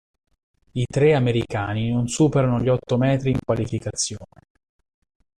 [0.71, 4.39] I tre americani non superano gli otto metri in Qualificazione.